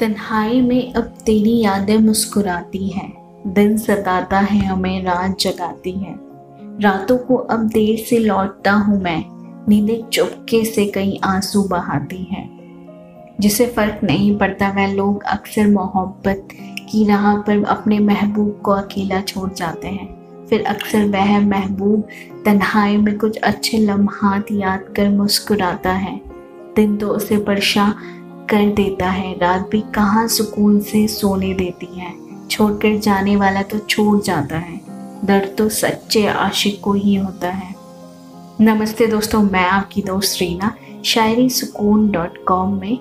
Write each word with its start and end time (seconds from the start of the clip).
तन्हाई 0.00 0.60
में 0.60 0.92
अब 0.92 1.02
तेरी 1.02 1.60
यादें 1.60 1.98
मुस्कुराती 1.98 2.88
हैं। 2.88 3.22
दिन 3.46 3.78
सताता 3.78 4.38
है, 4.38 4.66
हमें 4.66 5.02
रात 5.02 5.38
जगाती 5.40 5.90
है। 5.90 6.14
रातों 6.80 7.18
को 7.18 7.34
अब 7.34 7.68
देर 7.68 8.06
से 8.06 8.18
लौटता 8.18 8.72
हूँ 8.72 9.02
मैं, 9.02 9.24
नींदें 9.68 10.02
चुपके 10.08 10.64
से 10.64 10.86
कई 10.86 11.20
आँसू 11.24 11.62
बहाती 11.62 12.28
हैं। 12.30 12.62
जिसे 13.40 13.66
फ़र्क 13.66 14.00
नहीं 14.04 14.38
पड़ता, 14.38 14.68
वह 14.68 14.92
लोग 14.92 15.22
अक्सर 15.22 15.66
मोहब्बत 15.66 16.48
की 16.90 17.06
राह 17.06 17.36
पर 17.36 17.64
अपने 17.64 17.98
महबूब 17.98 18.60
को 18.64 18.70
अकेला 18.70 19.20
छोड़ 19.20 19.52
जाते 19.52 19.88
हैं। 19.88 20.22
फिर 20.46 20.64
अक्सर 20.64 21.04
वह 21.04 21.40
महबूब 21.40 22.04
तन्हाई 22.44 22.96
में 22.96 23.18
कुछ 23.18 23.36
अच्छे 23.36 23.78
लम्हात 23.78 24.46
याद 24.52 24.80
कर 24.80 25.08
मुस्कुराता 25.08 25.92
है। 25.92 26.20
दिन 26.76 26.96
तो 26.96 27.08
उसे 27.08 27.36
परेशान 27.36 27.94
कर 28.52 28.64
देता 28.66 29.08
है। 29.08 29.32
रात 29.38 29.68
भी 29.70 29.80
कहाँ 29.94 30.26
सुकून 30.28 30.80
से 30.80 31.06
सोने 31.08 31.52
देती 31.54 31.86
है। 31.98 32.10
छोड़कर 32.48 32.96
जाने 32.98 33.36
वाला 33.36 33.62
तो 33.62 33.78
छोड़ 33.78 34.20
जाता 34.20 34.56
है। 34.56 34.80
दर्द 35.24 35.54
तो 35.58 35.68
सच्चे 35.68 36.26
आशिक 36.26 36.80
को 36.80 36.92
ही 36.92 37.14
होता 37.14 37.48
है। 37.48 37.74
नमस्ते 38.60 39.06
दोस्तों, 39.06 39.42
मैं 39.42 39.64
आपकी 39.66 40.02
दोस्त 40.02 40.40
रीना। 40.40 40.74
शायरी 41.04 41.48
सुकून 41.50 42.10
डॉट 42.10 42.44
कॉम 42.44 42.74
में 42.80 42.98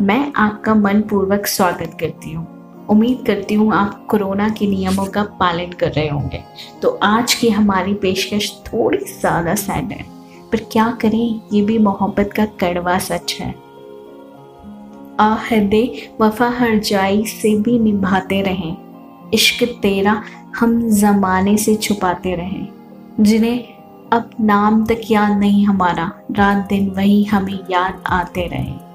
मैं 0.00 0.32
आपका 0.36 0.74
मनपूर्वक 0.74 1.46
स्वागत 1.46 1.96
करती 2.00 2.32
हूँ। 2.32 2.46
उम्मीद 2.90 3.22
करती 3.26 3.54
हूँ 3.54 3.72
आप 3.74 4.06
कोरोना 4.06 4.48
के 4.48 4.66
नियमों 4.66 5.06
का 5.06 5.22
पालन 5.40 5.72
कर 5.72 5.92
रहे 5.92 6.08
होंगे। 6.08 6.42
तो 6.82 6.98
आज 7.02 7.34
की 7.34 7.48
हमारी 7.48 7.94
पेशकश 7.94 8.50
थोड़ी 8.66 8.98
ज़्यादा 8.98 9.54
सैड 9.54 9.92
है। 9.92 10.04
पर 10.52 10.66
क्या 10.72 10.90
करें? 11.02 11.40
ये 11.52 11.62
भी 11.62 11.78
मोहब्बत 11.78 12.32
का 12.36 12.44
कड़वा 12.60 12.98
सच 12.98 13.36
है। 13.40 13.65
आहदे 15.20 16.10
वफा 16.20 16.48
हर 16.48 16.78
जाई 16.78 17.24
से 17.24 17.54
भी 17.56 17.78
निभाते 17.78 18.42
रहें। 18.42 18.76
इश्क 19.34 19.64
तेरा 19.82 20.22
हम 20.58 20.88
ज़माने 20.88 21.56
से 21.56 21.74
छुपाते 21.74 22.34
रहें। 22.34 22.68
जिन्हें 23.20 23.64
अब 24.12 24.30
नाम 24.40 24.86
तक 24.86 25.00
याद 25.10 25.38
नहीं 25.38 25.66
हमारा, 25.66 26.12
रात 26.32 26.66
दिन 26.68 26.90
वही 26.90 27.24
हमें 27.24 27.58
याद 27.70 28.02
आते 28.06 28.46
रहे। 28.46 28.86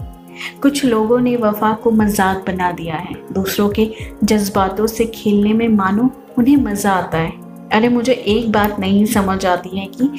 कुछ 0.61 0.85
लोगों 0.85 1.19
ने 1.19 1.35
वफा 1.35 1.73
को 1.73 1.91
मज़ाक 1.91 2.45
बना 2.47 2.71
दिया 2.71 2.95
है। 2.95 3.33
दूसरों 3.33 3.69
के 3.69 3.91
जज्बातों 4.23 4.87
से 4.87 5.05
खेलने 5.05 5.53
में 5.53 5.67
मानो 5.67 6.09
उन्हें 6.37 6.57
मज़ा 6.57 6.91
आता 6.91 7.17
है। 7.17 7.31
अरे, 7.73 7.89
मुझे 7.89 8.13
एक 8.13 8.51
बात 8.51 8.79
नहीं 8.79 9.05
समझ 9.05 9.45
आती 9.45 9.79
है 9.79 9.85
कि 9.85 10.09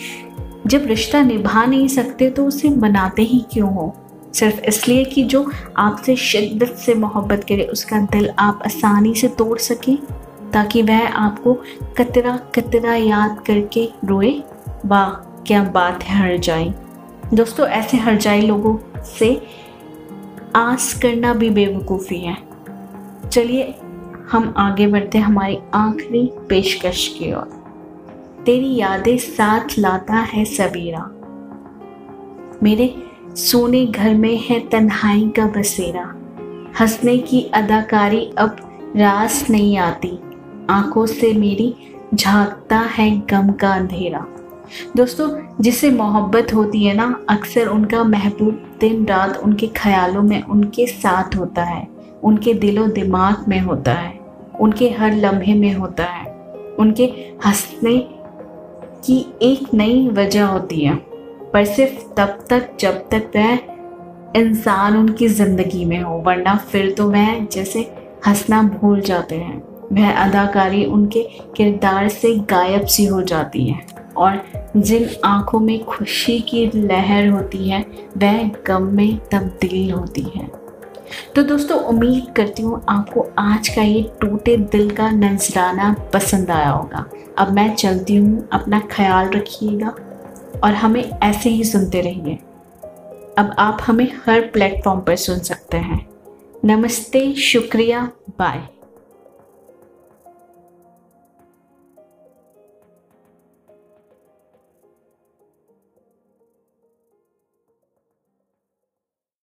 जब 0.67 0.87
रिश्ता 0.87 1.23
निभा 1.23 1.65
नहीं 1.65 1.89
सकते 1.89 2.31
तो 2.31 2.47
उसे 2.47 2.69
बनाते 2.69 3.23
ही 3.23 3.45
क्यों 3.53 3.75
हो? 3.75 3.97
सिर्फ़ 4.35 4.61
इसलिए 4.61 5.05
कि 5.05 5.25
जो 5.25 5.51
आपसे 5.77 6.17
शिद्दत 6.17 6.67
से 6.67 6.95
मोहब्बत 6.95 7.45
करे, 7.45 7.63
उसका 7.63 7.99
दिल 7.99 8.31
आप 8.39 8.63
आसानी 8.65 9.15
से 9.15 9.29
तोड़ 9.29 9.59
सकें, 9.59 9.97
ताकि 10.53 10.83
वह 10.83 11.09
आपको 11.09 11.55
कतरा 11.99 12.37
कतरा 12.37 12.95
याद 12.95 13.45
करके 13.47 13.89
रोए, 14.05 14.43
वाह, 14.87 15.11
क्या 15.45 15.65
बात 15.65 16.05
है, 16.05 16.31
हर 16.31 16.39
जाए 16.39 16.75
दोस्तों, 17.35 17.67
ऐसे 17.67 17.97
हर 17.97 18.17
जाए 18.17 18.41
लोगों 18.41 19.03
से 19.05 19.47
आस 20.57 21.01
करना 21.03 21.35
भी 21.35 21.51
बेवकूफ़ी 21.51 22.21
है। 22.21 22.37
चलिए, 23.33 23.75
हम 24.33 24.55
आगे 24.57 24.87
बढ़ते 24.87 25.19
हमारी 25.19 25.59
आखिरी 25.75 26.31
पेशकश 26.49 27.09
की 27.19 27.33
ओर। 27.33 27.63
तेरी 28.47 28.77
यादें 28.77 29.19
साथ 29.19 29.79
लाता 29.79 30.15
है 30.15 30.45
सबीरा। 30.45 31.11
मेरे 32.63 33.12
सोने 33.37 33.87
घर 33.87 34.15
में 34.15 34.39
है 34.39 34.61
तन्हाई 34.61 35.33
का 35.37 35.47
बसेरा। 35.47 36.15
हंसने 36.81 37.19
की 37.19 37.43
अदाकारी 37.55 38.31
अब 38.39 38.57
रास 38.97 39.47
नहीं 39.51 39.77
आती। 39.77 40.19
आँखों 40.71 41.07
से 41.07 41.33
मेरी 41.33 41.75
झांकता 42.15 42.79
है 42.79 43.23
गम 43.31 43.53
का 43.53 43.75
अंधेरा। 43.75 44.27
दोस्तों 44.97 45.41
जिसे 45.61 45.91
मोहब्बत 45.91 46.55
होती 46.55 46.85
है 46.85 46.95
ना, 46.95 47.21
अक्सर 47.29 47.67
उनका 47.67 48.05
महबूब 48.05 48.77
दिन 48.81 49.07
रात 49.07 49.37
उनके 49.37 49.67
ख्यालों 49.67 50.23
में 50.23 50.43
उनके 50.43 50.87
साथ 50.87 51.37
होता 51.37 51.65
है। 51.65 51.89
उनके 52.25 52.55
दिलो 52.55 52.87
दिमाग 52.87 53.45
में 53.49 53.61
होता 53.61 53.93
है। 53.93 54.21
उनके 54.61 54.91
हर 54.91 55.15
लम्हे 55.15 55.55
में 55.55 55.75
होता 55.75 56.05
है। 56.05 56.35
उनके 56.79 57.05
हंसने 57.47 57.99
की 59.05 59.35
एक 59.43 59.75
नई 59.75 60.09
वजह 60.09 60.45
होती 60.45 60.81
है। 60.81 61.12
पर 61.53 61.65
सिर्फ़ 61.65 62.15
तब 62.15 62.39
तक, 62.51 62.69
जब 62.81 63.09
तक 63.11 63.31
वह 63.37 64.41
इंसान 64.41 64.97
उनकी 64.97 65.29
ज़िंदगी 65.29 65.85
में 65.85 66.01
हो, 66.01 66.15
वरना 66.15 66.57
फिर 66.57 66.91
तो 66.91 67.11
वह 67.11 67.45
जैसे 67.45 67.81
हंसना 68.27 68.63
भूल 68.63 69.01
जाते 69.01 69.35
हैं। 69.35 69.63
वह 69.93 70.13
अदाकारी 70.13 70.85
उनके 70.85 71.23
किरदार 71.57 72.09
से 72.09 72.35
गायब 72.37 72.87
सी 72.87 73.05
हो 73.05 73.23
जाती 73.23 73.67
है। 73.67 73.87
और 74.17 74.43
जिन 74.77 75.09
आँखों 75.25 75.61
में 75.61 75.85
खुशी 75.85 76.41
की 76.41 76.67
लहर 76.75 77.29
होती 77.29 77.69
है, 77.69 77.85
वह 78.19 78.51
गम 78.67 78.83
में 78.83 79.19
तब्दील 79.33 79.91
होती 79.91 80.23
है। 80.37 80.51
तो 81.35 81.43
दोस्तों, 81.43 81.79
उम्मीद 81.79 82.33
करती 82.37 82.63
हूँ 82.63 82.83
आपको 82.89 83.27
आज 83.39 83.69
का 83.69 83.83
ये 83.83 84.13
टूटे 84.21 84.57
दिल 84.57 84.91
का 84.91 85.11
नजराना 85.11 85.97
पसंद 86.13 86.51
आया 86.51 86.71
होगा। 86.71 87.05
अब 87.39 87.53
मैं 87.53 87.75
चलती 87.75 88.17
हूँ, 88.17 88.49
अपना 88.53 88.81
ख्याल 88.91 89.29
रखिएगा। 89.29 89.95
और 90.65 90.75
हमें 90.75 91.11
ऐसे 91.11 91.51
ही 91.51 91.65
सुनते 91.65 92.01
रहिए। 92.01 92.35
अब 93.39 93.55
आप 93.59 93.79
हमें 93.87 94.13
हर 94.27 94.41
प्लेटफॉर्म 94.41 95.01
पर 95.01 95.17
सुन 95.17 95.39
सकते 95.39 95.77
हैं। 95.77 96.09
नमस्ते, 96.65 97.35
शुक्रिया 97.35 98.13
बाय 98.39 98.69